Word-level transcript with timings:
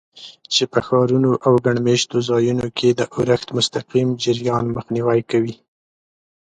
چې 0.53 0.63
په 0.71 0.79
ښارونو 0.87 1.31
او 1.45 1.53
ګڼ 1.65 1.77
مېشتو 1.87 2.17
ځایونو 2.29 2.67
کې 2.77 2.89
د 2.93 3.01
اورښت 3.13 3.47
مستقیم 3.57 4.07
جریان 4.23 4.65
مخنیوی 4.75 5.19
کوي. 5.31 5.55